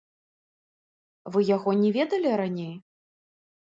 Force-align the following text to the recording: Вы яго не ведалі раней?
Вы 1.37 1.47
яго 1.55 1.77
не 1.85 1.89
ведалі 2.01 2.29
раней? 2.45 2.77